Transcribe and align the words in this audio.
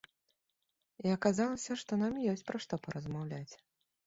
І 1.05 1.11
аказалася, 1.17 1.77
што 1.83 2.01
нам 2.05 2.17
ёсць 2.33 2.45
пра 2.49 2.57
што 2.67 2.81
паразмаўляць. 2.89 3.53